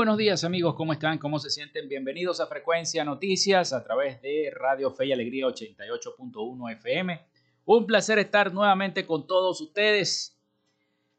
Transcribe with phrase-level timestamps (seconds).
[0.00, 1.18] Buenos días amigos, ¿cómo están?
[1.18, 1.86] ¿Cómo se sienten?
[1.86, 7.20] Bienvenidos a Frecuencia Noticias a través de Radio Fe y Alegría 88.1 FM.
[7.66, 10.40] Un placer estar nuevamente con todos ustedes.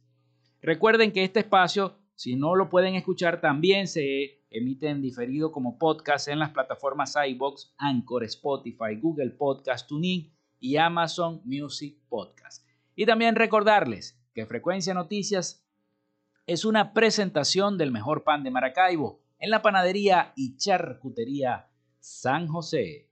[0.61, 5.79] Recuerden que este espacio, si no lo pueden escuchar, también se emite en diferido como
[5.79, 12.69] podcast en las plataformas iBox, Anchor, Spotify, Google Podcast, TuneIn y Amazon Music Podcast.
[12.95, 15.65] Y también recordarles que Frecuencia Noticias
[16.47, 23.12] es una presentación del mejor pan de Maracaibo en la panadería y charcutería San José.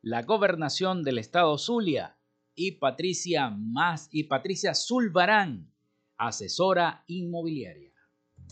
[0.00, 2.16] la gobernación del estado Zulia
[2.54, 5.72] y Patricia Más y Patricia Zulbarán,
[6.16, 7.90] asesora inmobiliaria.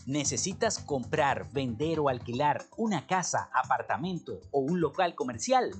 [0.05, 5.71] ¿Necesitas comprar, vender o alquilar una casa, apartamento o un local comercial?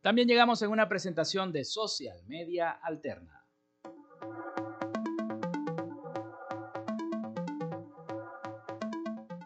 [0.00, 3.44] También llegamos en una presentación de Social Media Alterna.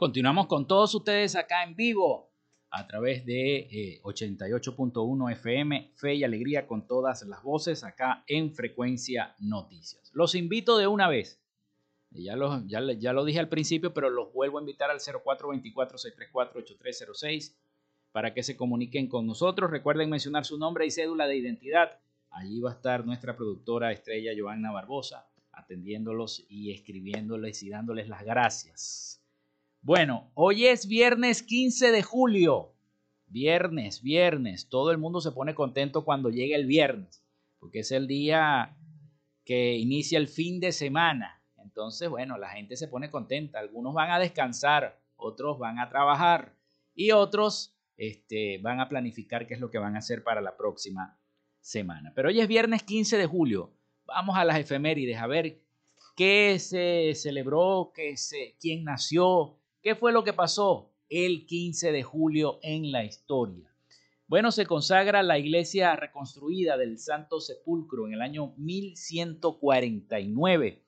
[0.00, 2.32] Continuamos con todos ustedes acá en vivo
[2.70, 8.54] a través de 88.1 eh, FM, Fe y Alegría con todas las voces acá en
[8.54, 10.10] Frecuencia Noticias.
[10.14, 11.42] Los invito de una vez,
[12.12, 17.56] ya lo, ya, ya lo dije al principio, pero los vuelvo a invitar al 0424-634-8306
[18.10, 19.70] para que se comuniquen con nosotros.
[19.70, 22.00] Recuerden mencionar su nombre y cédula de identidad.
[22.30, 28.24] Allí va a estar nuestra productora estrella Joanna Barbosa atendiéndolos y escribiéndoles y dándoles las
[28.24, 29.19] gracias.
[29.82, 32.74] Bueno, hoy es viernes 15 de julio.
[33.26, 34.68] Viernes, viernes.
[34.68, 37.24] Todo el mundo se pone contento cuando llega el viernes,
[37.58, 38.76] porque es el día
[39.42, 41.42] que inicia el fin de semana.
[41.64, 43.58] Entonces, bueno, la gente se pone contenta.
[43.58, 46.54] Algunos van a descansar, otros van a trabajar
[46.94, 50.58] y otros este, van a planificar qué es lo que van a hacer para la
[50.58, 51.18] próxima
[51.60, 52.12] semana.
[52.14, 53.72] Pero hoy es viernes 15 de julio.
[54.04, 55.62] Vamos a las efemérides a ver
[56.16, 62.02] qué se celebró, qué se, quién nació, ¿Qué fue lo que pasó el 15 de
[62.02, 63.74] julio en la historia?
[64.26, 70.84] Bueno, se consagra la iglesia reconstruida del Santo Sepulcro en el año 1149.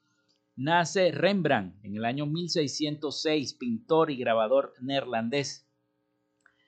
[0.57, 5.67] Nace Rembrandt en el año 1606, pintor y grabador neerlandés.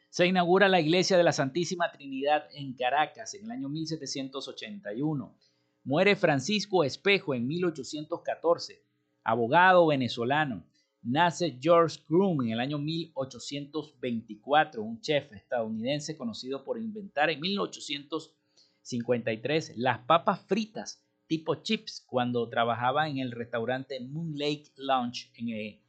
[0.09, 5.37] Se inaugura la iglesia de la Santísima Trinidad en Caracas en el año 1781.
[5.83, 8.83] Muere Francisco Espejo en 1814,
[9.25, 10.65] abogado venezolano.
[11.07, 19.75] Nace George Groom en el año 1824, un chef estadounidense conocido por inventar en 1853
[19.77, 25.83] las papas fritas tipo chips cuando trabajaba en el restaurante Moon Lake Lounge en, eh,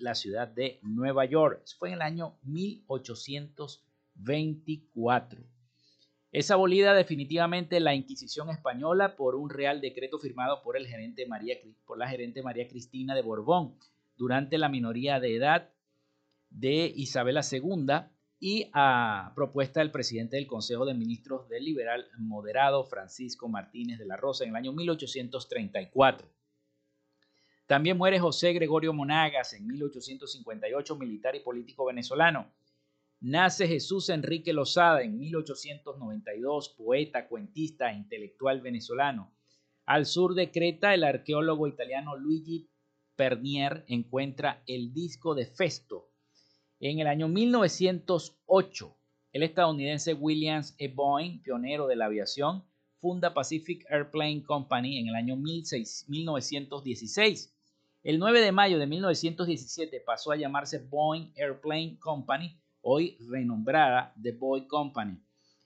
[0.00, 1.62] la ciudad de Nueva York.
[1.78, 5.44] fue en el año 1824.
[6.32, 11.58] Es abolida definitivamente la Inquisición española por un real decreto firmado por, el gerente María,
[11.84, 13.76] por la gerente María Cristina de Borbón
[14.16, 15.72] durante la minoría de edad
[16.50, 17.86] de Isabela II
[18.38, 24.06] y a propuesta del presidente del Consejo de Ministros del liberal moderado Francisco Martínez de
[24.06, 26.28] la Rosa en el año 1834.
[27.66, 32.52] También muere José Gregorio Monagas en 1858, militar y político venezolano.
[33.20, 39.32] Nace Jesús Enrique Lozada en 1892, poeta, cuentista e intelectual venezolano.
[39.86, 42.68] Al sur de Creta, el arqueólogo italiano Luigi
[43.16, 46.10] Pernier encuentra el disco de Festo.
[46.80, 48.96] En el año 1908,
[49.32, 50.88] el estadounidense Williams E.
[50.88, 52.64] Boeing, pionero de la aviación,
[52.98, 57.52] funda Pacific Airplane Company en el año 1916.
[58.02, 64.32] El 9 de mayo de 1917 pasó a llamarse Boeing Airplane Company, hoy renombrada The
[64.32, 65.18] Boeing Company.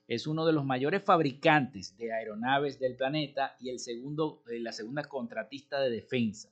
[0.07, 4.71] Es uno de los mayores fabricantes de aeronaves del planeta y el segundo, eh, la
[4.71, 6.49] segunda contratista de defensa.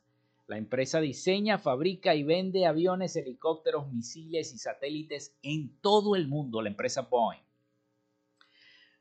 [0.48, 6.62] La empresa diseña, fabrica y vende aviones, helicópteros, misiles y satélites en todo el mundo,
[6.62, 7.42] la empresa Boeing.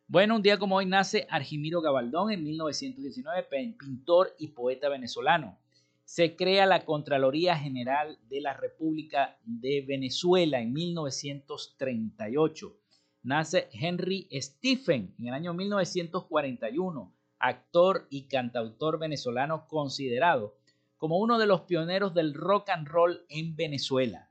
[0.08, 5.56] Bueno, un día como hoy nace Argimiro Gabaldón en 1919, pintor y poeta venezolano.
[6.04, 12.76] Se crea la Contraloría General de la República de Venezuela en 1938.
[13.22, 20.56] Nace Henry Stephen en el año 1941, actor y cantautor venezolano considerado
[20.96, 24.30] como uno de los pioneros del rock and roll en Venezuela.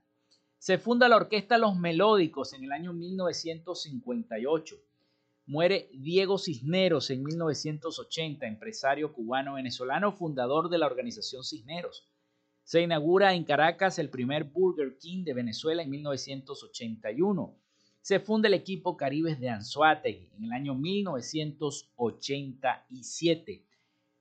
[0.58, 4.76] Se funda la orquesta Los Melódicos en el año 1958.
[5.46, 12.08] Muere Diego Cisneros en 1980, empresario cubano-venezolano, fundador de la organización Cisneros.
[12.64, 17.56] Se inaugura en Caracas el primer Burger King de Venezuela en 1981.
[18.00, 23.65] Se funda el equipo Caribes de Anzuategui en el año 1987.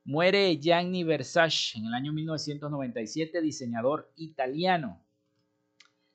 [0.08, 5.04] Muere Gianni Versace en el año 1997, diseñador italiano.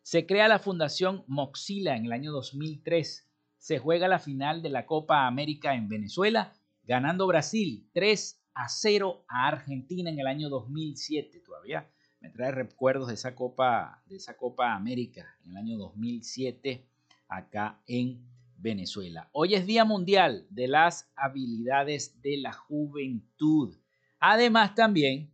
[0.02, 3.28] Se crea la Fundación Moxila en el año 2003.
[3.59, 6.52] Se juega la final de la Copa América en Venezuela,
[6.85, 11.40] ganando Brasil 3 a 0 a Argentina en el año 2007.
[11.40, 16.87] Todavía me trae recuerdos de esa Copa, de esa Copa América en el año 2007
[17.26, 18.25] acá en
[18.61, 19.29] Venezuela.
[19.33, 23.76] Hoy es Día Mundial de las Habilidades de la Juventud.
[24.19, 25.33] Además, también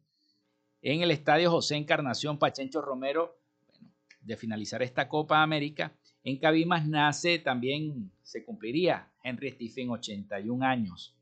[0.81, 3.37] en el Estadio José Encarnación Pachencho Romero,
[4.21, 5.93] de finalizar esta Copa América,
[6.23, 11.17] en Cabimas nace también, se cumpliría Henry Stephen, 81 años.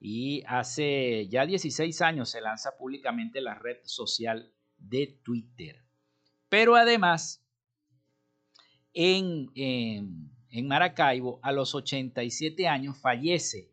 [0.00, 5.82] Y hace ya 16 años se lanza públicamente la red social de Twitter.
[6.48, 7.44] Pero además,
[8.92, 13.72] en, en Maracaibo, a los 87 años, fallece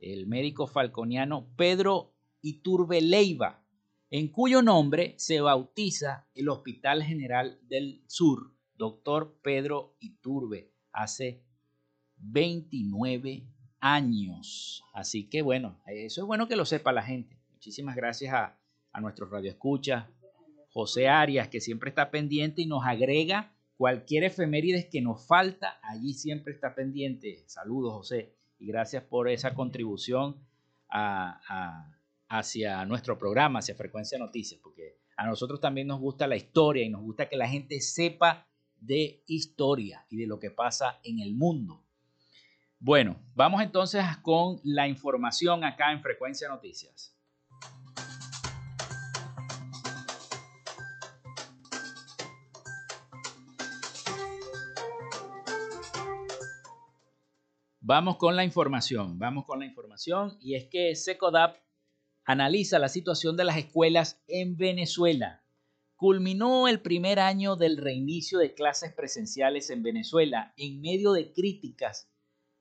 [0.00, 3.62] el médico falconiano Pedro Iturbe Leiva,
[4.10, 11.42] en cuyo nombre se bautiza el Hospital General del Sur, doctor Pedro Iturbe, hace
[12.18, 13.46] 29
[13.80, 14.84] años.
[14.92, 17.38] Así que bueno, eso es bueno que lo sepa la gente.
[17.52, 18.58] Muchísimas gracias a,
[18.92, 20.06] a nuestros radioescuchas,
[20.70, 26.14] José Arias, que siempre está pendiente y nos agrega cualquier efemérides que nos falta, allí
[26.14, 27.44] siempre está pendiente.
[27.46, 30.36] Saludos, José, y gracias por esa contribución
[30.88, 31.90] a
[32.28, 36.88] hacia nuestro programa, hacia Frecuencia Noticias, porque a nosotros también nos gusta la historia y
[36.88, 38.48] nos gusta que la gente sepa
[38.80, 41.84] de historia y de lo que pasa en el mundo.
[42.80, 47.13] Bueno, vamos entonces con la información acá en Frecuencia Noticias.
[57.86, 61.58] Vamos con la información, vamos con la información y es que SECODAP
[62.24, 65.44] analiza la situación de las escuelas en Venezuela.
[65.94, 72.10] Culminó el primer año del reinicio de clases presenciales en Venezuela en medio de críticas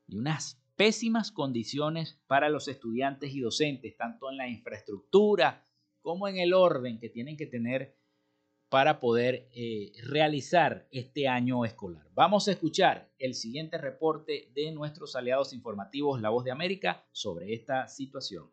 [0.08, 5.66] y unas pésimas condiciones para los estudiantes y docentes, tanto en la infraestructura
[6.02, 7.98] como en el orden que tienen que tener
[8.74, 12.08] para poder eh, realizar este año escolar.
[12.16, 17.54] Vamos a escuchar el siguiente reporte de nuestros aliados informativos La Voz de América sobre
[17.54, 18.50] esta situación.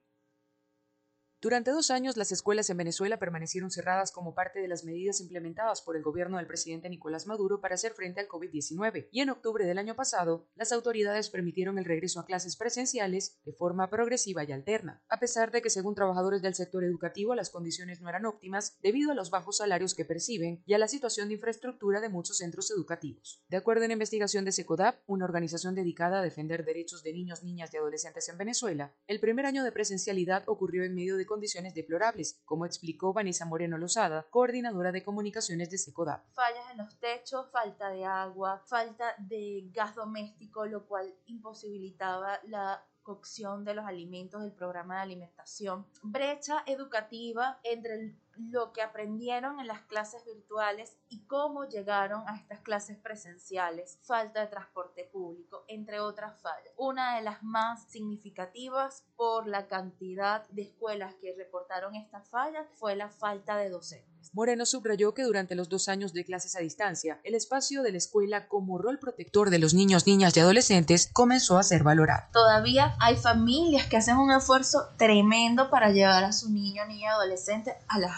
[1.42, 5.80] Durante dos años, las escuelas en Venezuela permanecieron cerradas como parte de las medidas implementadas
[5.80, 9.64] por el gobierno del presidente Nicolás Maduro para hacer frente al COVID-19, y en octubre
[9.64, 14.52] del año pasado, las autoridades permitieron el regreso a clases presenciales de forma progresiva y
[14.52, 18.76] alterna, a pesar de que, según trabajadores del sector educativo, las condiciones no eran óptimas
[18.82, 22.36] debido a los bajos salarios que perciben y a la situación de infraestructura de muchos
[22.36, 23.42] centros educativos.
[23.48, 27.42] De acuerdo a la investigación de SECODAP, una organización dedicada a defender derechos de niños,
[27.42, 31.74] niñas y adolescentes en Venezuela, el primer año de presencialidad ocurrió en medio de condiciones
[31.74, 36.24] deplorables, como explicó Vanessa Moreno Lozada, coordinadora de comunicaciones de SECODAP.
[36.32, 42.84] Fallas en los techos, falta de agua, falta de gas doméstico, lo cual imposibilitaba la
[43.04, 48.16] cocción de los alimentos del programa de alimentación, brecha educativa entre
[48.48, 54.40] lo que aprendieron en las clases virtuales y cómo llegaron a estas clases presenciales, falta
[54.40, 56.72] de transporte público, entre otras fallas.
[56.76, 62.96] Una de las más significativas por la cantidad de escuelas que reportaron estas fallas fue
[62.96, 64.10] la falta de docentes.
[64.32, 67.98] Moreno subrayó que durante los dos años de clases a distancia, el espacio de la
[67.98, 72.28] escuela como rol protector de los niños, niñas y adolescentes comenzó a ser valorado.
[72.32, 77.74] Todavía hay familias que hacen un esfuerzo tremendo para llevar a su niño, niña, adolescente
[77.88, 78.12] a las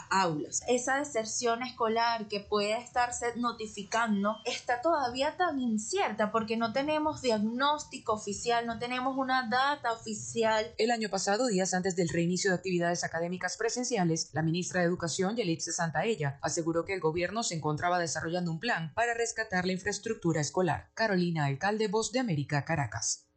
[0.68, 8.12] Esa deserción escolar que puede estarse notificando está todavía tan incierta porque no tenemos diagnóstico
[8.12, 10.66] oficial, no tenemos una data oficial.
[10.76, 15.34] El año pasado, días antes del reinicio de actividades académicas presenciales, la ministra de Educación,
[15.34, 15.70] Yelitze
[16.04, 20.90] ella aseguró que el gobierno se encontraba desarrollando un plan para rescatar la infraestructura escolar.
[20.92, 23.31] Carolina, alcalde Voz de América, Caracas.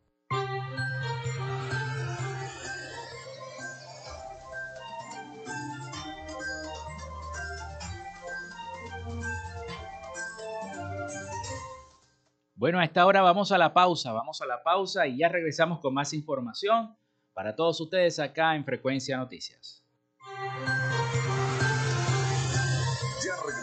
[12.55, 15.79] Bueno, a esta hora vamos a la pausa, vamos a la pausa y ya regresamos
[15.79, 16.97] con más información
[17.33, 19.85] para todos ustedes acá en Frecuencia Noticias.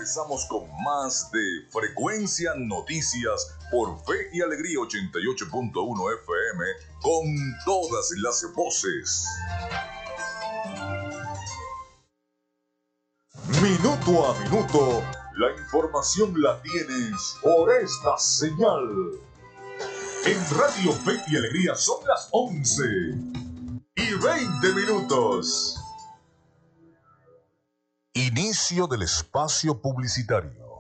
[0.02, 6.64] regresamos con más de Frecuencia Noticias por Fe y Alegría 88.1 FM
[7.00, 7.24] con
[7.64, 9.24] todas las voces.
[13.62, 15.02] Minuto a minuto,
[15.36, 18.88] la información la tienes por esta señal.
[20.24, 22.82] En Radio Fe y Alegría son las 11
[23.96, 25.78] y 20 minutos.
[28.14, 30.71] Inicio del espacio publicitario.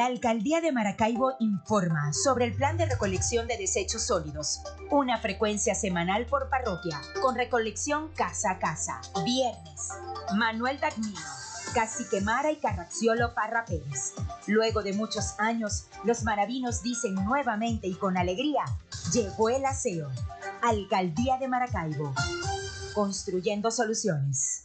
[0.00, 4.62] La Alcaldía de Maracaibo informa sobre el plan de recolección de desechos sólidos.
[4.90, 9.02] Una frecuencia semanal por parroquia, con recolección casa a casa.
[9.26, 9.90] Viernes.
[10.34, 11.20] Manuel Dagnino,
[11.74, 14.14] Cacique Mara y Carraxiolo Parra Pérez.
[14.46, 18.64] Luego de muchos años, los maravinos dicen nuevamente y con alegría,
[19.12, 20.08] llegó el aseo.
[20.62, 22.14] Alcaldía de Maracaibo
[22.94, 24.64] construyendo soluciones.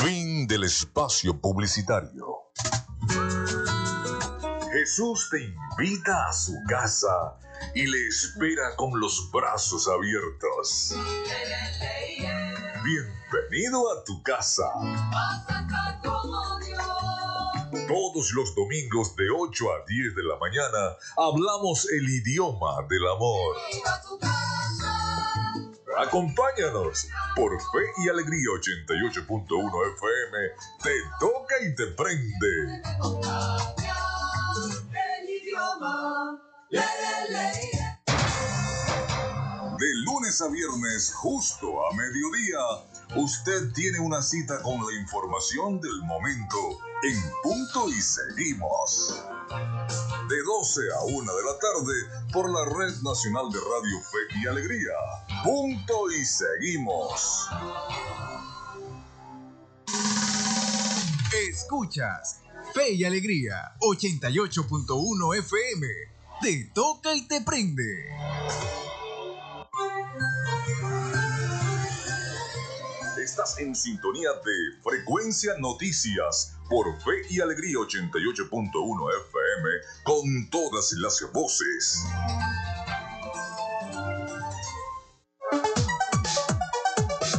[0.00, 2.37] Fin del espacio publicitario.
[4.72, 7.36] Jesús te invita a su casa
[7.74, 10.94] y le espera con los brazos abiertos.
[12.84, 14.70] Bienvenido a tu casa.
[17.86, 23.56] Todos los domingos de 8 a 10 de la mañana hablamos el idioma del amor.
[25.98, 30.52] Acompáñanos por Fe y Alegría 88.1 FM.
[30.82, 32.82] Te toca y te prende.
[39.78, 42.58] De lunes a viernes, justo a mediodía,
[43.16, 46.58] usted tiene una cita con la información del momento
[47.04, 49.22] en punto y seguimos.
[50.28, 51.94] De 12 a 1 de la tarde
[52.32, 54.94] por la Red Nacional de Radio Fe y Alegría.
[55.44, 57.48] Punto y seguimos.
[61.48, 62.40] Escuchas
[62.78, 65.86] Fe y Alegría 88.1 FM.
[66.40, 67.82] Te toca y te prende.
[73.20, 79.70] Estás en sintonía de Frecuencia Noticias por Fe y Alegría 88.1 FM
[80.04, 82.04] con todas las voces.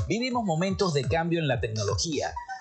[0.09, 2.33] Vivimos momentos de cambio en la tecnología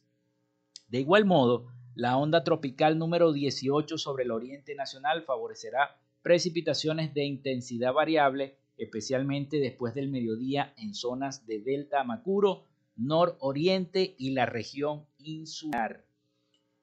[0.87, 7.25] De igual modo, la onda tropical número 18 sobre el oriente nacional favorecerá precipitaciones de
[7.25, 12.66] intensidad variable, especialmente después del mediodía en zonas de Delta Amacuro,
[12.97, 16.03] nororiente y la región insular.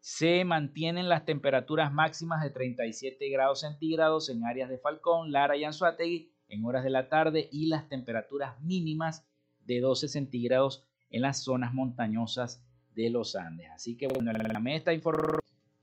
[0.01, 5.65] Se mantienen las temperaturas máximas de 37 grados centígrados en áreas de Falcón, Lara y
[5.65, 9.27] Anzuategui en horas de la tarde y las temperaturas mínimas
[9.65, 12.63] de 12 centígrados en las zonas montañosas
[12.95, 13.69] de los Andes.
[13.73, 15.39] Así que bueno, la meta informó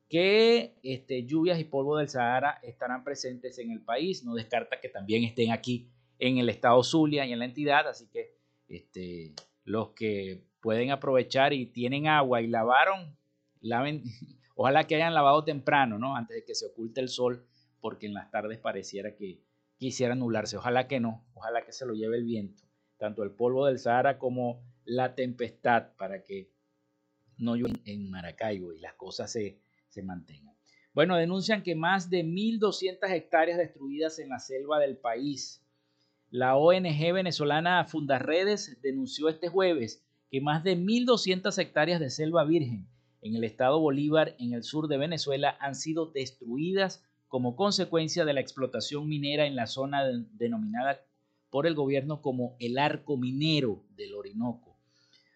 [0.07, 4.23] que este, lluvias y polvo del Sahara estarán presentes en el país.
[4.23, 5.89] No descarta que también estén aquí
[6.19, 7.87] en el estado Zulia y en la entidad.
[7.87, 8.35] Así que
[8.67, 9.33] este,
[9.71, 13.17] los que pueden aprovechar y tienen agua y lavaron,
[13.61, 14.03] laven,
[14.55, 16.15] ojalá que hayan lavado temprano, ¿no?
[16.15, 17.47] Antes de que se oculte el sol,
[17.79, 19.41] porque en las tardes pareciera que
[19.77, 20.57] quisiera nublarse.
[20.57, 22.63] Ojalá que no, ojalá que se lo lleve el viento,
[22.97, 26.51] tanto el polvo del Sahara como la tempestad, para que
[27.37, 30.55] no llueva en Maracaibo y las cosas se, se mantengan.
[30.93, 35.63] Bueno, denuncian que más de 1.200 hectáreas destruidas en la selva del país
[36.31, 42.87] La ONG venezolana Fundarredes denunció este jueves que más de 1.200 hectáreas de selva virgen
[43.21, 48.31] en el estado Bolívar, en el sur de Venezuela, han sido destruidas como consecuencia de
[48.31, 51.01] la explotación minera en la zona denominada
[51.49, 54.77] por el gobierno como el arco minero del Orinoco,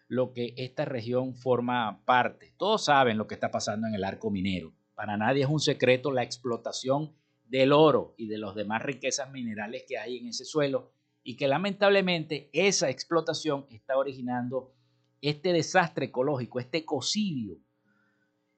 [0.08, 2.54] lo que esta región forma parte.
[2.56, 4.72] Todos saben lo que está pasando en el arco minero.
[4.94, 7.12] Para nadie es un secreto la explotación
[7.48, 11.48] del oro y de las demás riquezas minerales que hay en ese suelo y que
[11.48, 14.72] lamentablemente esa explotación está originando
[15.20, 17.58] este desastre ecológico, este ecocidio.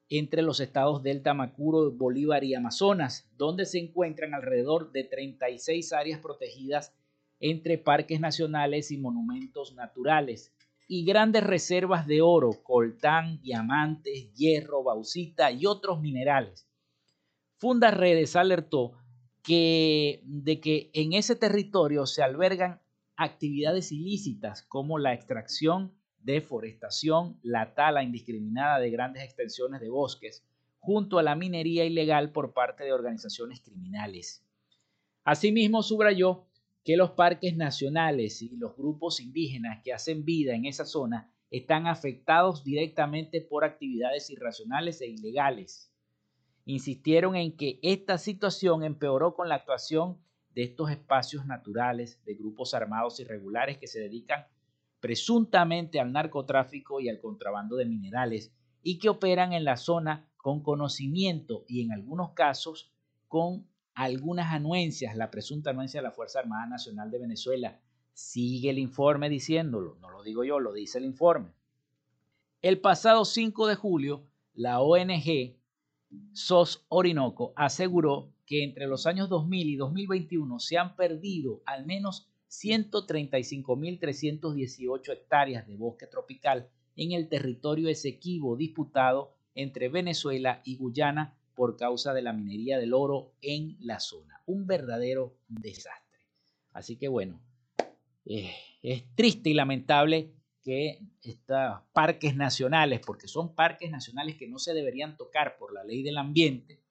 [0.08, 6.20] entre los estados Delta, Macuro, Bolívar y Amazonas, donde se encuentran alrededor de 36 áreas
[6.20, 6.92] protegidas
[7.40, 10.52] entre parques nacionales y monumentos naturales,
[10.88, 16.68] y grandes reservas de oro, coltán, diamantes, hierro, bauxita y otros minerales.
[17.58, 18.92] Fundaredes alertó
[19.42, 22.80] que, de que en ese territorio se albergan
[23.16, 30.44] actividades ilícitas como la extracción, deforestación, la tala indiscriminada de grandes extensiones de bosques,
[30.78, 34.44] junto a la minería ilegal por parte de organizaciones criminales.
[35.24, 36.45] Asimismo, subrayó
[36.86, 41.88] que los parques nacionales y los grupos indígenas que hacen vida en esa zona están
[41.88, 45.92] afectados directamente por actividades irracionales e ilegales.
[46.64, 50.18] Insistieron en que esta situación empeoró con la actuación
[50.54, 54.46] de estos espacios naturales de grupos armados irregulares que se dedican
[55.00, 58.52] presuntamente al narcotráfico y al contrabando de minerales
[58.84, 62.92] y que operan en la zona con conocimiento y en algunos casos
[63.26, 67.80] con algunas anuencias, la presunta anuencia de la Fuerza Armada Nacional de Venezuela.
[68.12, 71.54] Sigue el informe diciéndolo, no lo digo yo, lo dice el informe.
[72.60, 75.56] El pasado 5 de julio, la ONG
[76.32, 82.28] SOS Orinoco aseguró que entre los años 2000 y 2021 se han perdido al menos
[82.50, 91.76] 135.318 hectáreas de bosque tropical en el territorio Esequibo disputado entre Venezuela y Guyana por
[91.76, 94.40] causa de la minería del oro en la zona.
[94.46, 96.20] Un verdadero desastre.
[96.72, 97.40] Así que bueno,
[98.26, 104.58] eh, es triste y lamentable que estos parques nacionales, porque son parques nacionales que no
[104.58, 106.82] se deberían tocar por la ley del ambiente,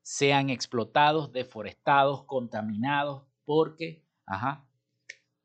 [0.00, 4.66] sean explotados, deforestados, contaminados, porque, ajá,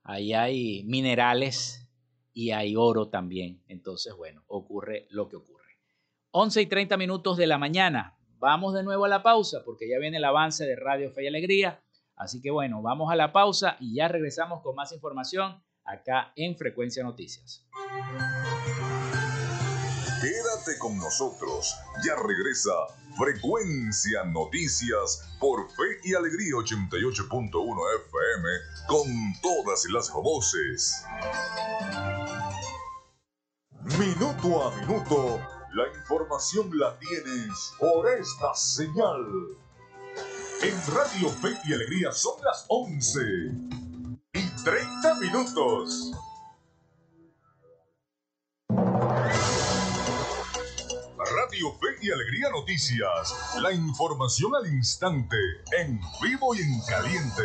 [0.03, 1.89] ahí hay minerales
[2.33, 3.61] y hay oro también.
[3.67, 5.62] Entonces, bueno, ocurre lo que ocurre.
[6.35, 8.17] 11 y 30 minutos de la mañana.
[8.39, 11.27] Vamos de nuevo a la pausa porque ya viene el avance de Radio Fe y
[11.27, 11.83] Alegría.
[12.15, 16.57] Así que bueno, vamos a la pausa y ya regresamos con más información acá en
[16.57, 17.67] Frecuencia Noticias.
[20.21, 21.75] Quédate con nosotros.
[22.03, 22.71] Ya regresa
[23.15, 28.49] Frecuencia Noticias por Fe y Alegría 88.1 FM
[28.87, 29.05] con
[29.43, 31.05] todas las voces.
[33.99, 39.25] Minuto a minuto la información la tienes por esta señal.
[40.61, 43.19] En Radio Fe y Alegría son las 11
[44.33, 46.11] y 30 minutos.
[51.17, 53.57] Radio Fe y Alegría Noticias.
[53.59, 55.37] La información al instante,
[55.79, 57.43] en vivo y en caliente.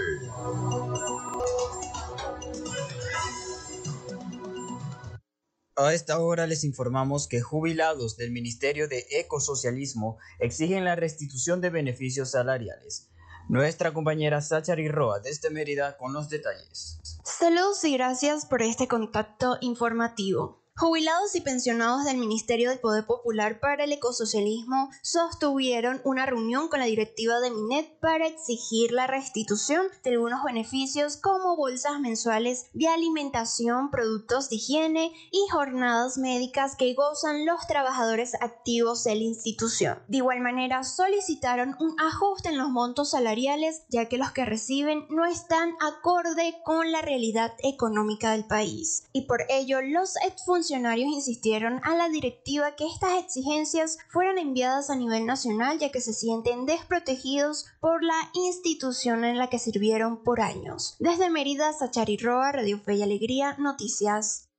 [5.81, 11.71] A esta hora les informamos que jubilados del Ministerio de Ecosocialismo exigen la restitución de
[11.71, 13.09] beneficios salariales.
[13.49, 16.99] Nuestra compañera Sachari Roa desde Mérida con los detalles.
[17.23, 20.65] Saludos y gracias por este contacto informativo.
[20.81, 26.79] Jubilados y pensionados del Ministerio del Poder Popular para el Ecosocialismo sostuvieron una reunión con
[26.79, 32.87] la directiva de Minet para exigir la restitución de algunos beneficios como bolsas mensuales de
[32.87, 39.99] alimentación, productos de higiene y jornadas médicas que gozan los trabajadores activos de la institución.
[40.07, 45.09] De igual manera, solicitaron un ajuste en los montos salariales ya que los que reciben
[45.11, 49.09] no están acorde con la realidad económica del país.
[49.13, 54.91] Y por ello, los exfuncionarios funcionarios insistieron a la directiva que estas exigencias fueran enviadas
[54.91, 60.23] a nivel nacional ya que se sienten desprotegidos por la institución en la que sirvieron
[60.23, 60.97] por años.
[60.99, 64.51] Desde Mérida, Sachari Roa, Radio Fe y Alegría, Noticias.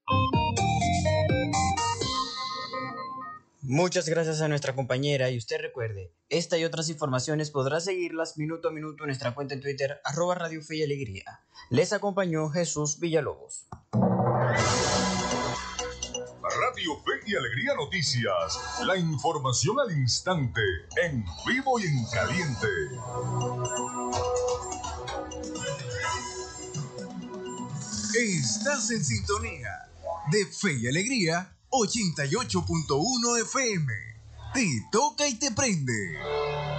[3.62, 8.70] Muchas gracias a nuestra compañera y usted recuerde, esta y otras informaciones podrá seguirlas minuto
[8.70, 11.42] a minuto en nuestra cuenta en Twitter arroba Radio Fe y Alegría.
[11.70, 13.68] Les acompañó Jesús Villalobos.
[16.80, 18.58] Fe y Alegría Noticias.
[18.86, 20.62] La información al instante,
[21.04, 22.68] en vivo y en caliente.
[28.16, 29.90] Estás en sintonía
[30.32, 33.94] de Fe y Alegría 88.1 FM.
[34.54, 36.79] Te toca y te prende.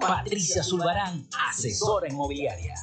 [0.00, 2.74] Patricia Zulbarán, asesora inmobiliaria.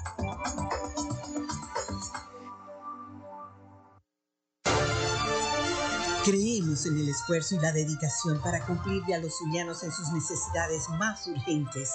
[6.27, 10.89] Creemos en el esfuerzo y la dedicación para cumplirle a los zulianos en sus necesidades
[10.99, 11.89] más urgentes.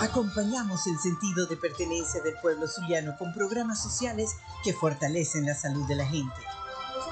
[0.00, 5.84] Acompañamos el sentido de pertenencia del pueblo zuliano con programas sociales que fortalecen la salud
[5.88, 6.40] de la gente.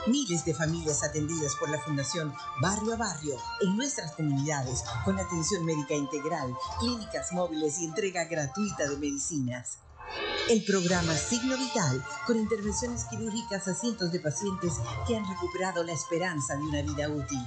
[0.07, 5.65] Miles de familias atendidas por la Fundación Barrio a Barrio en nuestras comunidades con atención
[5.65, 9.79] médica integral, clínicas móviles y entrega gratuita de medicinas.
[10.51, 14.75] El programa Signo Vital, con intervenciones quirúrgicas a cientos de pacientes
[15.07, 17.41] que han recuperado la esperanza de una vida útil.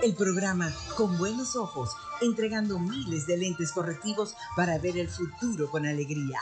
[0.00, 5.86] El programa Con Buenos Ojos, entregando miles de lentes correctivos para ver el futuro con
[5.86, 6.40] alegría.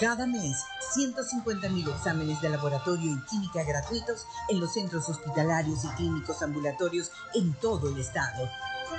[0.00, 0.56] Cada mes,
[0.94, 7.52] 150.000 exámenes de laboratorio y química gratuitos en los centros hospitalarios y clínicos ambulatorios en
[7.54, 8.48] todo el estado.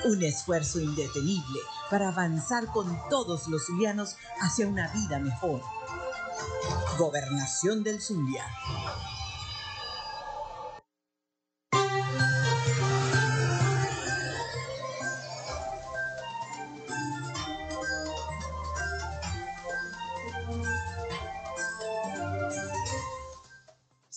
[0.06, 5.62] Un esfuerzo indetenible para avanzar con todos los zulianos hacia una vida mejor.
[6.98, 8.46] Gobernación del Zulia.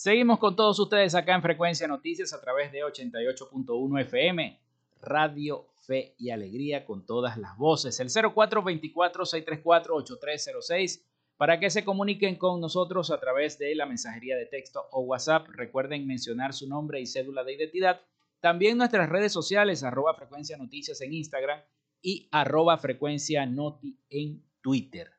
[0.07, 4.57] Seguimos con todos ustedes acá en Frecuencia Noticias a través de 88.1 FM,
[5.03, 7.99] Radio Fe y Alegría con todas las voces.
[7.99, 11.03] El 0424-634-8306
[11.37, 15.49] para que se comuniquen con nosotros a través de la mensajería de texto o WhatsApp.
[15.49, 18.01] Recuerden mencionar su nombre y cédula de identidad
[18.39, 21.63] También nuestras redes sociales, arroba frecuencia noticias en Instagram
[22.01, 25.11] y arroba frecuencia noti en Twitter.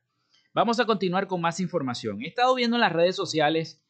[0.54, 2.21] Vamos a continuar con más información.
[2.21, 3.82] He estado viendo en las redes sociales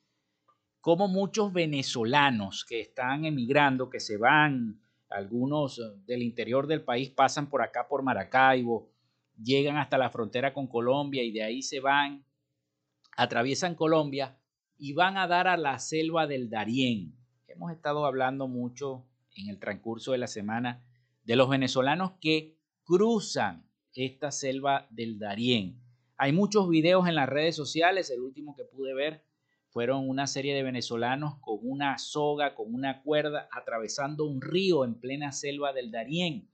[0.88, 7.50] cómo muchos venezolanos que están emigrando, que se van, algunos del interior del país pasan
[7.50, 8.89] por acá por Maracaibo,
[9.38, 12.23] llegan hasta la frontera con Colombia y de ahí se van,
[13.17, 14.39] atraviesan Colombia
[14.78, 17.17] y van a dar a la selva del Darién.
[17.50, 20.86] Hemos estado hablando mucho en el transcurso de la semana
[21.26, 25.82] de los venezolanos que cruzan esta selva del Darién.
[26.15, 29.27] Hay muchos videos en las redes sociales, el último que pude ver
[29.78, 34.96] fueron una serie de venezolanos con una soga, con una cuerda, atravesando un río en
[34.96, 36.50] plena selva del Darién.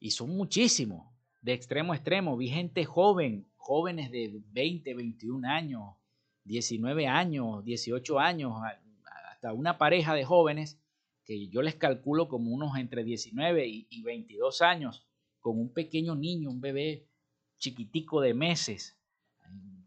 [0.00, 2.38] Y son muchísimos, de extremo a extremo.
[2.38, 5.94] Vi gente joven, jóvenes de 20, 21 años,
[6.44, 8.54] 19 años, 18 años,
[9.30, 10.80] hasta una pareja de jóvenes
[11.22, 15.06] que yo les calculo como unos entre 19 y, 22 años,
[15.38, 17.10] con un pequeño niño, un bebé
[17.58, 18.95] chiquitico de meses,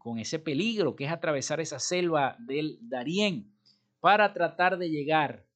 [0.00, 3.54] con ese peligro que es atravesar esa selva del Darién
[4.00, 5.46] para tratar de llegar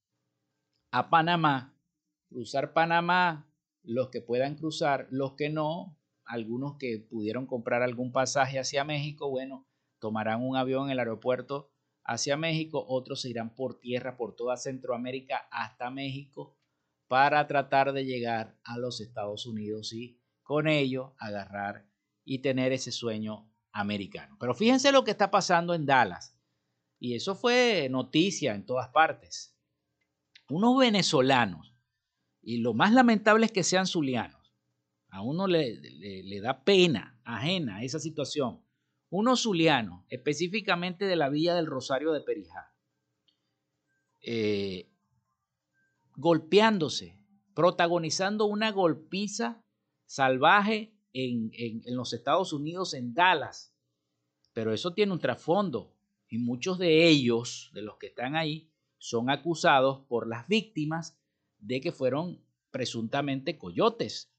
[0.93, 1.75] a Panamá,
[2.29, 3.51] cruzar Panamá,
[3.83, 9.31] los que puedan cruzar, los que no, algunos que pudieron comprar algún pasaje hacia México,
[9.31, 9.67] bueno,
[9.99, 11.73] tomarán un avión en el aeropuerto
[12.05, 16.55] hacia México, otros se irán por tierra por toda Centroamérica hasta México
[17.09, 21.89] para tratar de llegar a los Estados Unidos y con ello agarrar
[22.25, 24.39] y tener ese sueño americano.
[24.41, 26.35] Pero fíjense lo que está pasando en Dallas.
[26.99, 29.55] Y eso fue noticia en todas partes.
[30.49, 31.75] Unos venezolanos,
[32.41, 34.55] y lo más lamentable es que sean zulianos,
[35.11, 38.65] a uno le, le da pena ajena a esa situación
[39.15, 42.75] unos zulianos, específicamente de la Villa del Rosario de Perijá,
[44.23, 44.91] eh,
[46.17, 47.17] golpeándose,
[47.55, 49.63] protagonizando una golpiza
[50.05, 53.75] salvaje en, en, los Estados Unidos, en Dallas.
[54.53, 55.95] Pero eso tiene un trasfondo
[56.29, 61.19] y muchos de ellos, de los que están ahí, son acusados por las víctimas
[61.59, 64.35] de que fueron presuntamente coyotes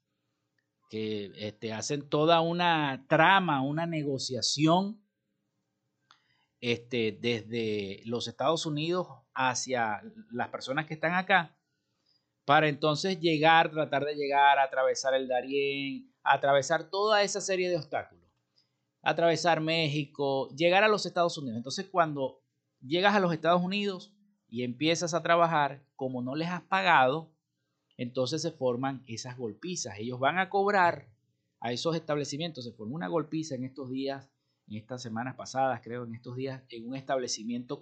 [0.89, 5.01] que este, hacen toda una trama, una negociación
[6.61, 11.57] este, desde los Estados Unidos hacia las personas que están acá,
[12.45, 17.77] para entonces llegar, tratar de llegar, a atravesar el Darién, atravesar toda esa serie de
[17.77, 18.25] obstáculos,
[19.01, 21.57] atravesar México, llegar a los Estados Unidos.
[21.57, 22.41] Entonces cuando
[22.81, 24.13] llegas a los Estados Unidos
[24.49, 27.31] y empiezas a trabajar, como no les has pagado,
[27.97, 29.97] entonces se forman esas golpizas.
[29.99, 31.07] Ellos van a cobrar
[31.59, 32.65] a esos establecimientos.
[32.65, 34.29] Se formó una golpiza en estos días,
[34.67, 37.81] en estas semanas pasadas, creo, en estos días, en un establecimiento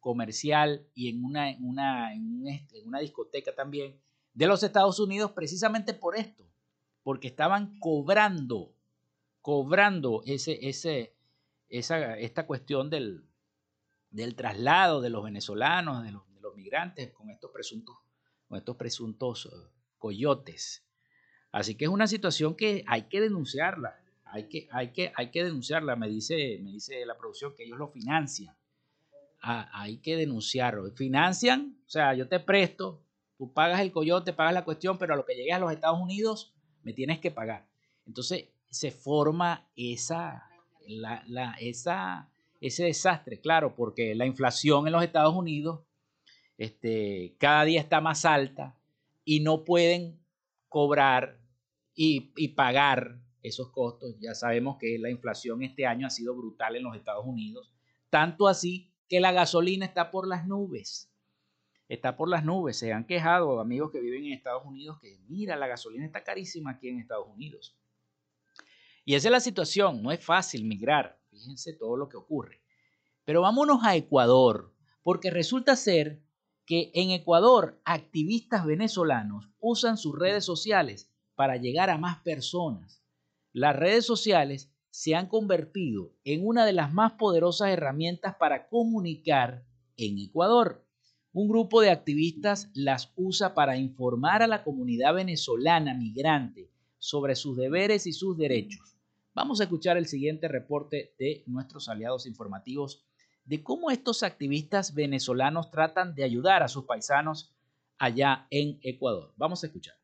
[0.00, 2.42] comercial y en una, una, en,
[2.86, 4.00] una discoteca también
[4.32, 6.49] de los Estados Unidos, precisamente por esto,
[7.02, 8.74] porque estaban cobrando,
[9.40, 11.14] cobrando ese, ese,
[11.68, 13.24] esa, esta cuestión del,
[14.10, 17.96] del traslado de los venezolanos, de los, de los migrantes con estos presuntos
[18.50, 20.84] con estos presuntos eh, coyotes.
[21.52, 23.96] Así que es una situación que hay que denunciarla.
[24.24, 27.78] Hay que, hay que, hay que denunciarla, me dice, me dice la producción que ellos
[27.78, 28.56] lo financian.
[29.40, 30.90] Ah, hay que denunciarlo.
[30.92, 33.04] Financian, o sea, yo te presto,
[33.38, 36.00] tú pagas el coyote, pagas la cuestión, pero a lo que llegues a los Estados
[36.00, 37.66] Unidos me tienes que pagar.
[38.06, 40.48] Entonces se forma esa,
[40.86, 45.80] la, esa, ese desastre, claro, porque la inflación en los Estados Unidos
[46.58, 48.78] este, cada día está más alta
[49.24, 50.20] y no pueden
[50.68, 51.40] cobrar
[51.94, 54.14] y, y, pagar esos costos.
[54.20, 57.72] Ya sabemos que la inflación este año ha sido brutal en los Estados Unidos,
[58.10, 61.09] tanto así que la gasolina está por las nubes.
[61.90, 62.78] Está por las nubes.
[62.78, 66.70] Se han quejado amigos que viven en Estados Unidos que mira, la gasolina está carísima
[66.70, 67.76] aquí en Estados Unidos.
[69.04, 70.00] Y esa es la situación.
[70.00, 71.20] No es fácil migrar.
[71.30, 72.62] Fíjense todo lo que ocurre.
[73.24, 74.72] Pero vámonos a Ecuador,
[75.02, 76.22] porque resulta ser
[76.64, 83.02] que en Ecuador activistas venezolanos usan sus redes sociales para llegar a más personas.
[83.52, 89.64] Las redes sociales se han convertido en una de las más poderosas herramientas para comunicar
[89.96, 90.86] en Ecuador.
[91.32, 96.68] Un grupo de activistas las usa para informar a la comunidad venezolana migrante
[96.98, 98.96] sobre sus deberes y sus derechos.
[99.32, 103.04] Vamos a escuchar el siguiente reporte de nuestros aliados informativos
[103.44, 107.52] de cómo estos activistas venezolanos tratan de ayudar a sus paisanos
[107.96, 109.32] allá en Ecuador.
[109.36, 109.94] Vamos a escuchar.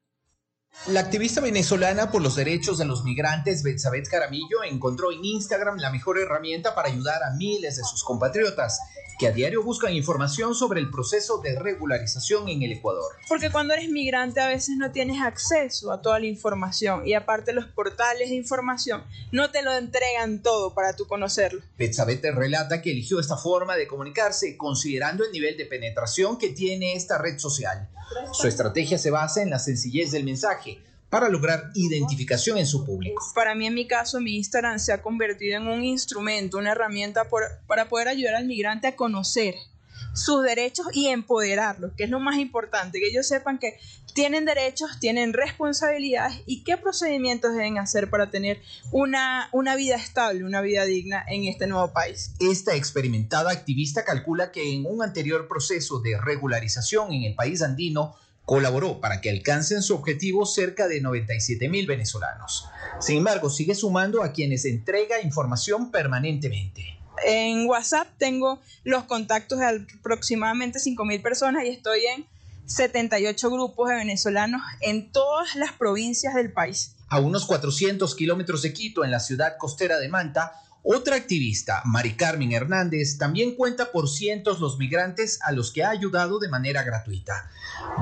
[0.88, 5.90] La activista venezolana por los derechos de los migrantes, Betsabet Caramillo, encontró en Instagram la
[5.90, 8.78] mejor herramienta para ayudar a miles de sus compatriotas.
[9.18, 13.12] Que a diario buscan información sobre el proceso de regularización en el Ecuador.
[13.28, 17.52] Porque cuando eres migrante a veces no tienes acceso a toda la información y aparte
[17.52, 21.62] los portales de información no te lo entregan todo para tú conocerlo.
[21.78, 26.94] Betsabeth relata que eligió esta forma de comunicarse considerando el nivel de penetración que tiene
[26.94, 27.88] esta red social.
[28.32, 30.80] Su estrategia se basa en la sencillez del mensaje
[31.16, 33.24] para lograr identificación en su público.
[33.34, 37.26] Para mí, en mi caso, mi Instagram se ha convertido en un instrumento, una herramienta
[37.66, 39.54] para poder ayudar al migrante a conocer
[40.12, 43.78] sus derechos y empoderarlos, que es lo más importante, que ellos sepan que
[44.12, 48.60] tienen derechos, tienen responsabilidades y qué procedimientos deben hacer para tener
[48.92, 52.32] una, una vida estable, una vida digna en este nuevo país.
[52.40, 58.16] Esta experimentada activista calcula que en un anterior proceso de regularización en el país andino,
[58.46, 62.68] colaboró para que alcancen su objetivo cerca de 97 mil venezolanos.
[63.00, 66.96] Sin embargo, sigue sumando a quienes entrega información permanentemente.
[67.24, 72.24] En WhatsApp tengo los contactos de aproximadamente 5 mil personas y estoy en
[72.66, 76.94] 78 grupos de venezolanos en todas las provincias del país.
[77.08, 80.52] A unos 400 kilómetros de Quito, en la ciudad costera de Manta,
[80.88, 85.90] otra activista, Mari Carmen Hernández, también cuenta por cientos los migrantes a los que ha
[85.90, 87.50] ayudado de manera gratuita.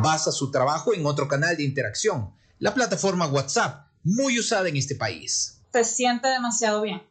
[0.03, 4.97] Basa su trabajo en otro canal de interacción, la plataforma WhatsApp, muy usada en este
[4.97, 5.63] país.
[5.73, 7.03] Se siente demasiado bien.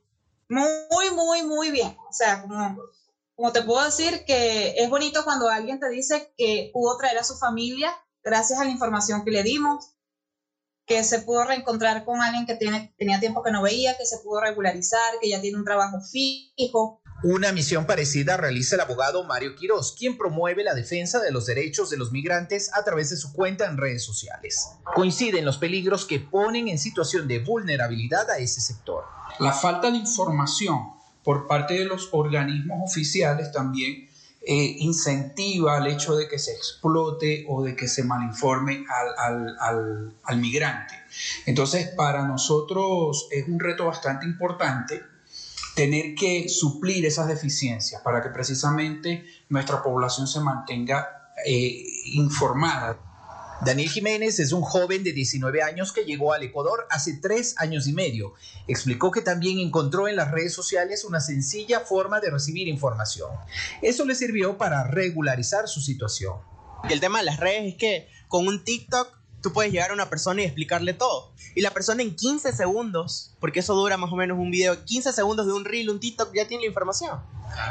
[0.48, 1.98] Muy, muy, muy bien.
[2.08, 2.44] O sea,
[3.36, 7.24] como, te puedo decir que es bonito cuando alguien te dice que pudo traer a
[7.24, 7.92] su familia
[8.24, 9.93] gracias a la información que le dimos,
[10.86, 14.18] que se pudo reencontrar con alguien que tiene, tenía tiempo que no veía, que se
[14.20, 17.02] pudo regularizar, que ya tiene un trabajo fijo.
[17.24, 21.90] Una misión parecida realiza el abogado Mario Quiroz, quien promueve la defensa de los derechos
[21.90, 24.72] de los migrantes a través de su cuenta en redes sociales.
[24.94, 29.06] Coinciden los peligros que ponen en situación de vulnerabilidad a ese sector.
[29.40, 30.80] La falta de información
[31.24, 34.10] por parte de los organismos oficiales también
[34.46, 40.14] eh, incentiva al hecho de que se explote o de que se malinforme al, al,
[40.24, 40.96] al, migrante.
[41.46, 45.02] Entonces, para nosotros es un reto bastante importante
[45.76, 52.98] tener que suplir esas deficiencias para que precisamente nuestra población se mantenga eh, informada.
[53.66, 57.88] Daniel Jiménez es un joven de 19 años que llegó al Ecuador hace tres años
[57.88, 58.34] y medio.
[58.68, 63.32] Explicó que también encontró en las redes sociales una sencilla forma de recibir información.
[63.82, 66.36] Eso le sirvió para regularizar su situación.
[66.90, 70.10] El tema de las redes es que con un TikTok tú puedes llegar a una
[70.10, 71.34] persona y explicarle todo.
[71.56, 75.14] Y la persona en 15 segundos, porque eso dura más o menos un video, 15
[75.14, 77.22] segundos de un reel, un TikTok, ya tiene la información.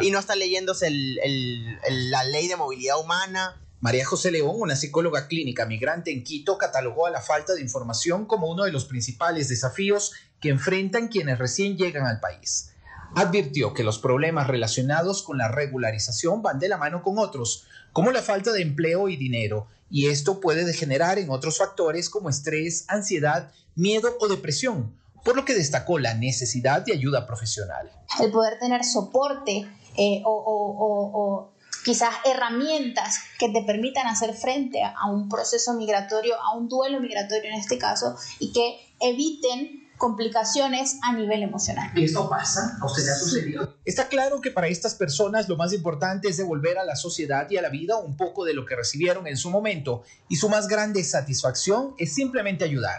[0.01, 5.67] Y no está leyéndose la ley de movilidad humana, María José León, una psicóloga clínica
[5.67, 10.13] migrante en Quito, catalogó a la falta de información como uno de los principales desafíos
[10.39, 12.71] que enfrentan quienes recién llegan al país.
[13.17, 18.13] Advirtió que los problemas relacionados con la regularización van de la mano con otros, como
[18.13, 22.85] la falta de empleo y dinero, y esto puede degenerar en otros factores como estrés,
[22.87, 27.91] ansiedad, miedo o depresión, por lo que destacó la necesidad de ayuda profesional.
[28.21, 29.67] El poder tener soporte
[29.97, 31.52] eh, o
[31.85, 37.51] quizás herramientas que te permitan hacer frente a un proceso migratorio, a un duelo migratorio
[37.51, 41.93] en este caso, y que eviten complicaciones a nivel emocional.
[41.95, 42.77] ¿Y esto pasa?
[42.81, 43.77] ¿A usted le ha sucedido?
[43.85, 47.57] Está claro que para estas personas lo más importante es devolver a la sociedad y
[47.57, 50.67] a la vida un poco de lo que recibieron en su momento y su más
[50.67, 52.99] grande satisfacción es simplemente ayudar.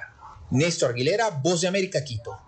[0.49, 2.39] Néstor Aguilera, Voz de América, Quito.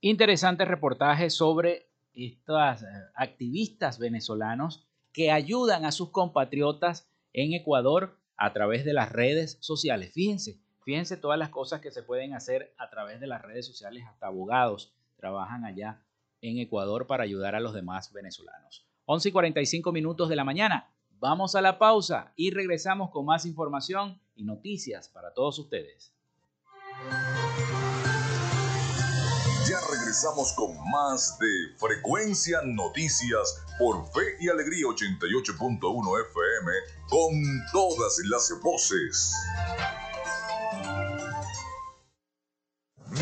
[0.00, 8.52] Interesante reportaje sobre estas eh, activistas venezolanos que ayudan a sus compatriotas en Ecuador a
[8.52, 10.12] través de las redes sociales.
[10.12, 14.04] Fíjense, fíjense todas las cosas que se pueden hacer a través de las redes sociales.
[14.06, 16.00] Hasta abogados trabajan allá
[16.42, 18.86] en Ecuador para ayudar a los demás venezolanos.
[19.06, 20.92] 11 y 45 minutos de la mañana.
[21.18, 26.12] Vamos a la pausa y regresamos con más información y noticias para todos ustedes.
[30.18, 36.72] Regresamos con más de Frecuencia Noticias por Fe y Alegría 88.1 FM
[37.08, 37.32] con
[37.70, 39.32] todas las voces.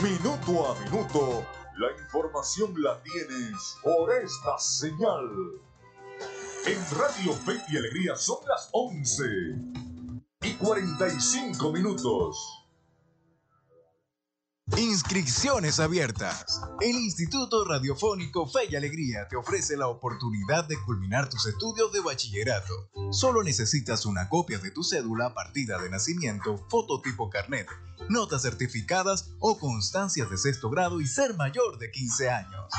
[0.02, 1.44] Minuto a minuto,
[1.76, 5.28] la información la tienes por esta señal.
[6.64, 9.24] En Radio Fe y Alegría son las 11
[10.40, 12.65] y 45 minutos.
[14.76, 16.60] Inscripciones abiertas.
[16.82, 22.00] El Instituto Radiofónico Fe y Alegría te ofrece la oportunidad de culminar tus estudios de
[22.00, 22.90] bachillerato.
[23.10, 27.66] Solo necesitas una copia de tu cédula, partida de nacimiento, fototipo carnet,
[28.10, 32.70] notas certificadas o constancias de sexto grado y ser mayor de 15 años.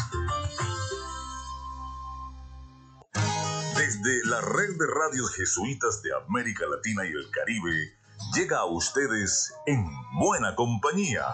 [3.77, 7.93] Desde la red de radios jesuitas de América Latina y el Caribe,
[8.33, 9.85] llega a ustedes en
[10.19, 11.25] buena compañía.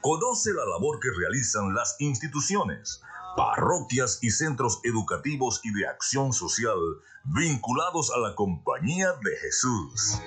[0.00, 3.00] Conoce la labor que realizan las instituciones,
[3.36, 6.78] parroquias y centros educativos y de acción social
[7.24, 10.20] vinculados a la compañía de Jesús.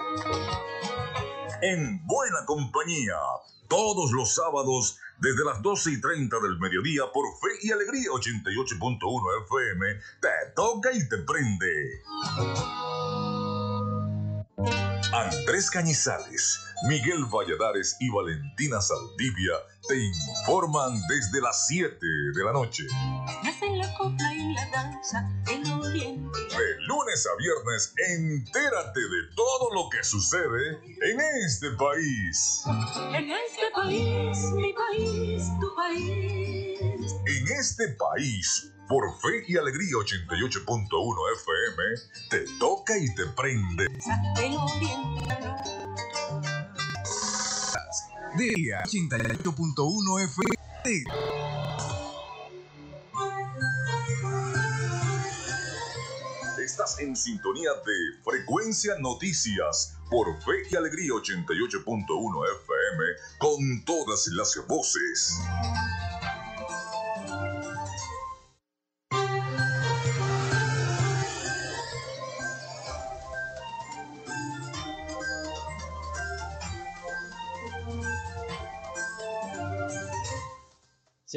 [1.61, 3.15] En buena compañía,
[3.67, 9.43] todos los sábados desde las 12 y 30 del mediodía por Fe y Alegría 88.1
[9.45, 13.28] FM, te toca y te prende.
[15.19, 19.53] Andrés Cañizales, Miguel Valladares y Valentina Saldivia
[19.85, 22.83] te informan desde las 7 de la noche.
[23.43, 26.39] Nacen la copla y la danza en Oriente.
[26.39, 32.63] De lunes a viernes, entérate de todo lo que sucede en este país.
[33.13, 36.79] En este país, mi país, tu país.
[37.25, 41.83] En este país, por Fe y Alegría 88.1 FM,
[42.31, 43.87] te toca y te prende.
[48.35, 51.03] Día 88.1 FM.
[56.63, 63.03] Estás en sintonía de Frecuencia Noticias por Fe y Alegría 88.1 FM
[63.37, 65.39] con todas las voces.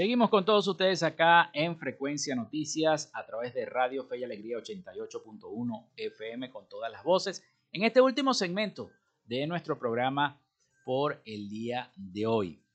[0.03, 4.57] Seguimos con todos ustedes acá en Frecuencia Noticias a través de Radio Fe y Alegría
[4.57, 8.90] 88.1 FM con todas las voces en este último segmento
[9.26, 10.42] de nuestro programa
[10.84, 12.66] por el día de hoy.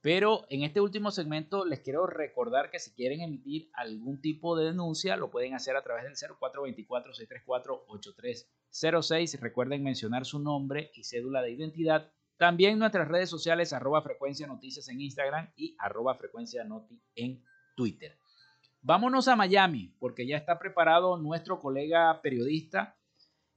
[0.00, 4.64] Pero en este último segmento les quiero recordar que si quieren emitir algún tipo de
[4.64, 6.14] denuncia lo pueden hacer a través del
[8.70, 9.38] 0424-634-8306.
[9.38, 12.10] Recuerden mencionar su nombre y cédula de identidad
[12.40, 17.44] también nuestras redes sociales, arroba frecuencia noticias en Instagram y arroba frecuencia noti en
[17.76, 18.16] Twitter.
[18.80, 22.96] Vámonos a Miami, porque ya está preparado nuestro colega periodista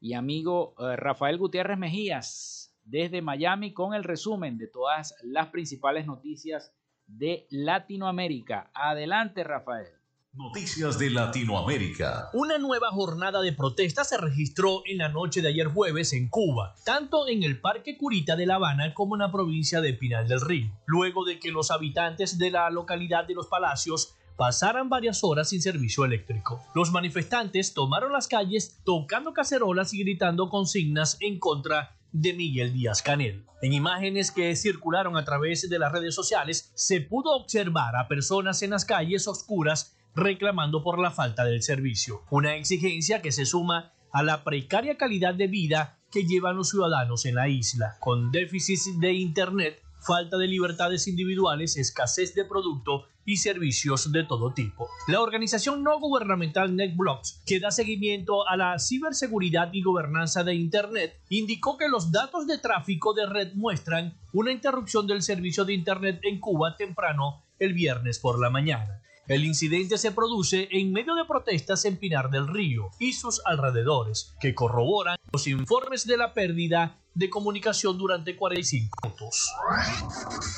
[0.01, 6.05] y amigo eh, Rafael Gutiérrez Mejías desde Miami con el resumen de todas las principales
[6.05, 6.75] noticias
[7.07, 8.69] de Latinoamérica.
[8.73, 10.03] Adelante, Rafael.
[10.36, 12.31] Noticias de Latinoamérica.
[12.34, 16.73] Una nueva jornada de protesta se registró en la noche de ayer jueves en Cuba,
[16.84, 20.41] tanto en el Parque Curita de La Habana como en la provincia de Pinal del
[20.41, 25.49] Río, luego de que los habitantes de la localidad de Los Palacios pasaran varias horas
[25.49, 26.59] sin servicio eléctrico.
[26.73, 33.03] Los manifestantes tomaron las calles tocando cacerolas y gritando consignas en contra de Miguel Díaz
[33.03, 33.45] Canel.
[33.61, 38.63] En imágenes que circularon a través de las redes sociales, se pudo observar a personas
[38.63, 43.93] en las calles oscuras reclamando por la falta del servicio, una exigencia que se suma
[44.11, 48.99] a la precaria calidad de vida que llevan los ciudadanos en la isla, con déficits
[48.99, 54.89] de Internet, falta de libertades individuales, escasez de producto y servicios de todo tipo.
[55.07, 61.20] La organización no gubernamental NetBlocks, que da seguimiento a la ciberseguridad y gobernanza de Internet,
[61.30, 66.20] indicó que los datos de tráfico de red muestran una interrupción del servicio de Internet
[66.24, 69.01] en Cuba temprano el viernes por la mañana.
[69.28, 74.36] El incidente se produce en medio de protestas en Pinar del Río y sus alrededores,
[74.41, 79.53] que corroboran los informes de la pérdida de comunicación durante 45 minutos.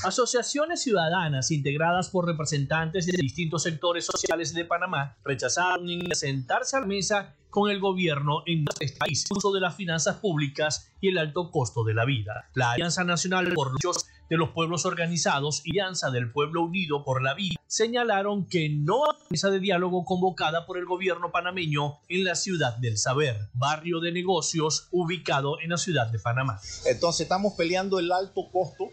[0.04, 6.88] Asociaciones ciudadanas integradas por representantes de distintos sectores sociales de Panamá rechazaron sentarse a la
[6.88, 11.52] mesa con el gobierno en este país, uso de las finanzas públicas y el alto
[11.52, 12.50] costo de la vida.
[12.54, 13.72] La Alianza Nacional por
[14.30, 19.06] de los Pueblos Organizados y Alianza del Pueblo Unido por la Vida señalaron que no
[19.06, 24.02] hay mesa de diálogo convocada por el gobierno panameño en la ciudad del Saber, barrio
[24.02, 26.60] de negocios ubicado en la ciudad de Panamá.
[26.86, 28.90] Entonces estamos peleando el alto costo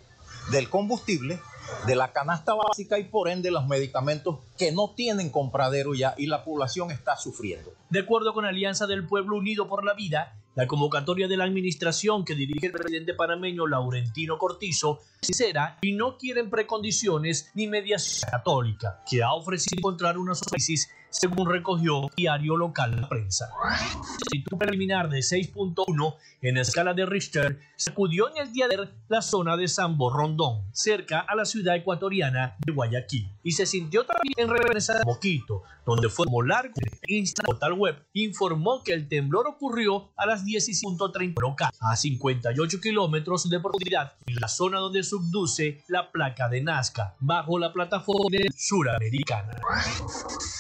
[0.53, 1.41] del combustible,
[1.87, 6.27] de la canasta básica y por ende los medicamentos que no tienen compradero ya y
[6.27, 7.73] la población está sufriendo.
[7.91, 12.27] De acuerdo con Alianza del Pueblo Unido por la Vida, La convocatoria de la administración
[12.27, 19.03] que dirige el presidente panameño Laurentino Cortizo sincera y no quieren precondiciones ni mediación católica,
[19.09, 23.51] que ha ofrecido encontrar una crisis según recogió diario local La Prensa.
[23.63, 29.57] Magnitud preliminar de 6.1 en escala de Richter sacudió en el día de la zona
[29.57, 34.49] de San Borrondón, cerca a la ciudad ecuatoriana de Guayaquil, y se sintió también en
[34.49, 36.75] represa de Moquito, donde fue como largo.
[37.07, 43.51] Insta Portal Web informó que el temblor ocurrió a las 10.30 local, a 58 kilómetros
[43.51, 49.61] de profundidad, en la zona donde subduce la placa de Nazca, bajo la plataforma suramericana.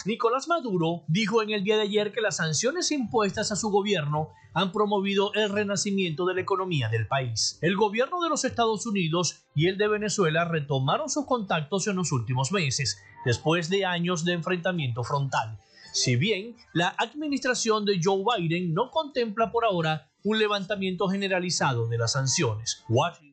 [0.04, 4.28] Nicolás Maduro dijo en el día de ayer que las sanciones impuestas a su gobierno
[4.54, 7.58] han promovido el renacimiento de la economía del país.
[7.62, 12.12] El gobierno de los Estados Unidos y el de Venezuela retomaron sus contactos en los
[12.12, 15.58] últimos meses, después de años de enfrentamiento frontal.
[15.92, 21.98] Si bien la administración de Joe Biden no contempla por ahora un levantamiento generalizado de
[21.98, 23.31] las sanciones, Washington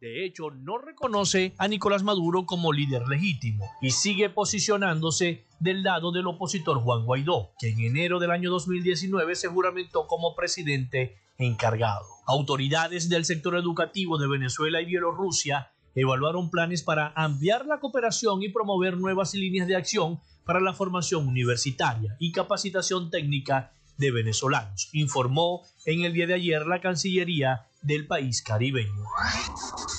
[0.00, 6.12] de hecho, no reconoce a Nicolás Maduro como líder legítimo y sigue posicionándose del lado
[6.12, 12.06] del opositor Juan Guaidó, que en enero del año 2019 se juramentó como presidente encargado.
[12.26, 18.50] Autoridades del sector educativo de Venezuela y Bielorrusia evaluaron planes para ampliar la cooperación y
[18.50, 25.62] promover nuevas líneas de acción para la formación universitaria y capacitación técnica de venezolanos, informó
[25.84, 29.04] en el día de ayer la Cancillería del país caribeño.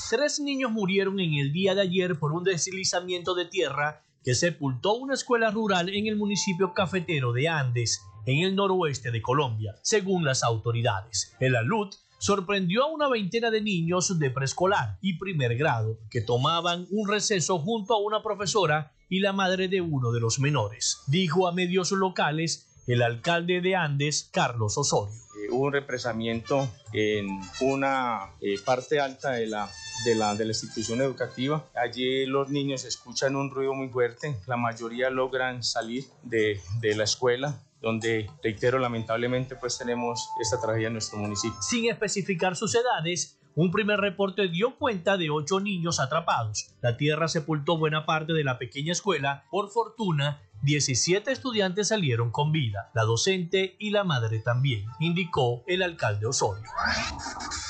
[0.10, 4.96] Tres niños murieron en el día de ayer por un deslizamiento de tierra que sepultó
[4.96, 10.26] una escuela rural en el municipio cafetero de Andes, en el noroeste de Colombia, según
[10.26, 11.36] las autoridades.
[11.40, 11.90] El alud
[12.20, 17.60] sorprendió a una veintena de niños de preescolar y primer grado que tomaban un receso
[17.60, 21.00] junto a una profesora y la madre de uno de los menores.
[21.08, 25.14] Dijo a medios locales el alcalde de Andes, Carlos Osorio.
[25.14, 29.70] Eh, hubo un represamiento en una eh, parte alta de la,
[30.06, 31.66] de, la, de la institución educativa.
[31.76, 37.04] Allí los niños escuchan un ruido muy fuerte, la mayoría logran salir de, de la
[37.06, 41.58] escuela, donde, reitero, lamentablemente pues tenemos esta tragedia en nuestro municipio.
[41.62, 46.74] Sin especificar sus edades, un primer reporte dio cuenta de ocho niños atrapados.
[46.82, 49.46] La tierra sepultó buena parte de la pequeña escuela.
[49.52, 55.82] Por fortuna, 17 estudiantes salieron con vida, la docente y la madre también, indicó el
[55.82, 56.70] alcalde Osorio.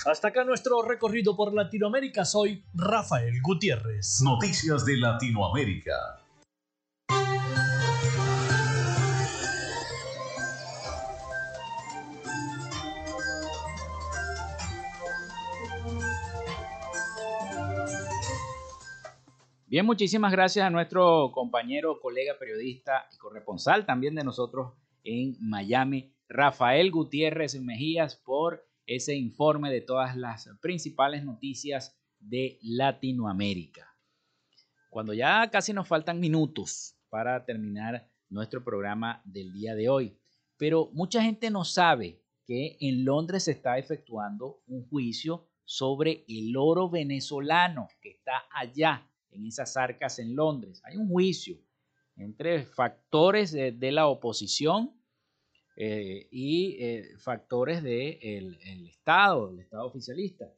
[0.06, 2.26] Hasta acá nuestro recorrido por Latinoamérica.
[2.26, 4.22] Soy Rafael Gutiérrez.
[4.24, 6.19] Noticias de Latinoamérica.
[19.70, 26.12] Bien, muchísimas gracias a nuestro compañero, colega, periodista y corresponsal también de nosotros en Miami,
[26.28, 33.96] Rafael Gutiérrez Mejías, por ese informe de todas las principales noticias de Latinoamérica.
[34.90, 40.18] Cuando ya casi nos faltan minutos para terminar nuestro programa del día de hoy,
[40.58, 46.58] pero mucha gente no sabe que en Londres se está efectuando un juicio sobre el
[46.58, 50.82] oro venezolano que está allá en esas arcas en Londres.
[50.86, 51.58] Hay un juicio
[52.16, 54.94] entre factores de, la oposición
[55.76, 60.54] eh, y eh, factores del de el Estado, el Estado oficialista.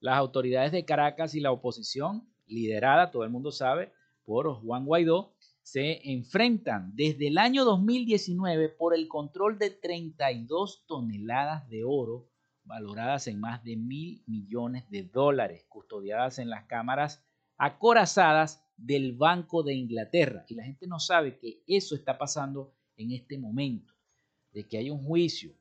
[0.00, 3.92] Las autoridades de Caracas y la oposición, liderada, todo el mundo sabe,
[4.24, 11.68] por Juan Guaidó, se enfrentan desde el año 2019 por el control de 32 toneladas
[11.68, 12.28] de oro
[12.64, 17.24] valoradas en más de mil millones de dólares, custodiadas en las cámaras
[17.58, 20.44] acorazadas del Banco de Inglaterra.
[20.48, 23.92] Y la gente no sabe que eso está pasando en este momento,
[24.52, 25.52] de que hay un juicio.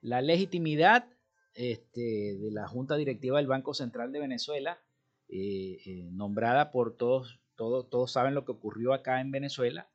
[0.00, 1.06] La legitimidad
[1.54, 4.80] este, de la Junta Directiva del Banco Central de Venezuela,
[5.28, 9.88] eh, eh, nombrada por todos, todos, todos saben lo que ocurrió acá en Venezuela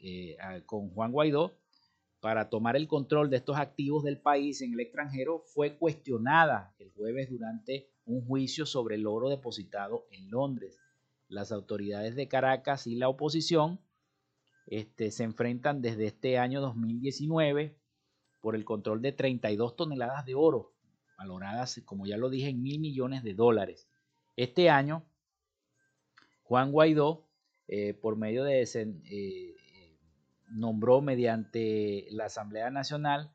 [0.00, 0.36] eh,
[0.66, 1.58] con Juan Guaidó,
[2.20, 6.90] para tomar el control de estos activos del país en el extranjero, fue cuestionada el
[6.90, 10.80] jueves durante un juicio sobre el oro depositado en Londres.
[11.28, 13.80] Las autoridades de Caracas y la oposición
[14.66, 17.78] este, se enfrentan desde este año 2019
[18.40, 20.72] por el control de 32 toneladas de oro,
[21.18, 23.88] valoradas, como ya lo dije, en mil millones de dólares.
[24.36, 25.04] Este año,
[26.44, 27.28] Juan Guaidó,
[27.66, 29.54] eh, por medio de eh,
[30.48, 33.34] nombró mediante la Asamblea Nacional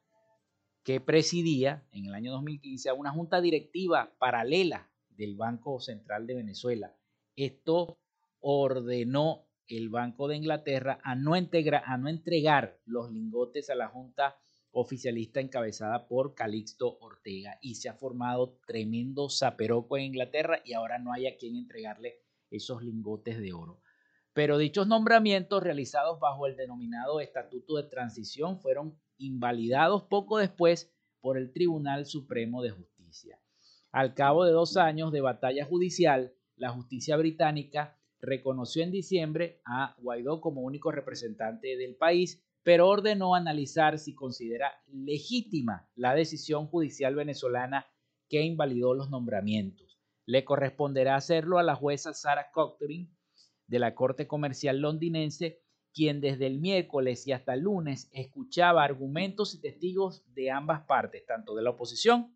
[0.84, 6.36] que presidía en el año 2015 a una junta directiva paralela del Banco Central de
[6.36, 6.96] Venezuela.
[7.36, 7.98] Esto
[8.40, 14.38] ordenó el Banco de Inglaterra a no, a no entregar los lingotes a la Junta
[14.72, 20.98] oficialista encabezada por Calixto Ortega y se ha formado tremendo zaperoco en Inglaterra y ahora
[21.00, 23.80] no hay a quien entregarle esos lingotes de oro.
[24.34, 31.38] Pero dichos nombramientos realizados bajo el denominado Estatuto de Transición fueron invalidados poco después por
[31.38, 33.40] el Tribunal Supremo de Justicia.
[33.92, 39.96] Al cabo de dos años de batalla judicial, la justicia británica reconoció en diciembre a
[40.00, 47.14] Guaidó como único representante del país pero ordenó analizar si considera legítima la decisión judicial
[47.14, 47.86] venezolana
[48.30, 50.00] que invalidó los nombramientos.
[50.26, 53.10] Le corresponderá hacerlo a la jueza Sarah Cochran
[53.68, 55.62] de la Corte Comercial londinense,
[55.94, 61.26] quien desde el miércoles y hasta el lunes escuchaba argumentos y testigos de ambas partes,
[61.26, 62.36] tanto de la oposición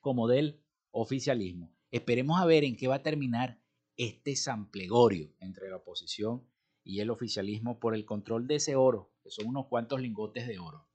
[0.00, 1.72] como del oficialismo.
[1.90, 3.60] Esperemos a ver en qué va a terminar
[3.96, 6.48] este samplegorio entre la oposición
[6.82, 10.58] y el oficialismo por el control de ese oro, que son unos cuantos lingotes de
[10.58, 10.88] oro.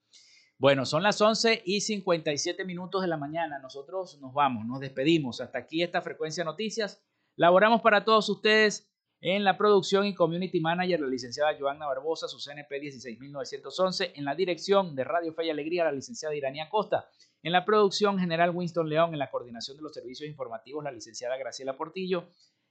[0.57, 3.59] Bueno, son las 11 y 57 minutos de la mañana.
[3.59, 5.41] Nosotros nos vamos, nos despedimos.
[5.41, 7.03] Hasta aquí esta frecuencia noticias.
[7.35, 8.89] Laboramos para todos ustedes
[9.27, 14.13] en la producción y community manager, la licenciada Joanna Barbosa, su CNP 16911.
[14.17, 17.09] En la dirección de Radio Fe y Alegría, la licenciada Irania Costa.
[17.41, 19.13] En la producción general Winston León.
[19.13, 22.25] En la coordinación de los servicios informativos, la licenciada Graciela Portillo.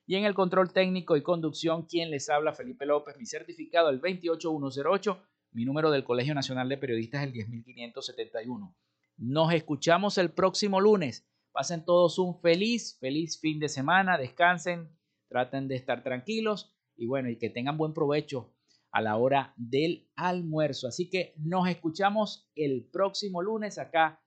[0.06, 4.00] Y en el control técnico y conducción, quien les habla, Felipe López, mi certificado el
[4.00, 5.18] 28108,
[5.54, 8.76] mi número del Colegio Nacional de Periodistas el 10571.
[9.16, 11.26] Nos escuchamos el próximo lunes.
[11.50, 14.88] Pasen todos un feliz, feliz fin de semana, descansen,
[15.34, 18.54] traten de estar tranquilos y bueno, y que tengan buen provecho
[18.92, 20.86] a la hora del almuerzo.
[20.86, 24.22] Así que nos escuchamos el próximo lunes acá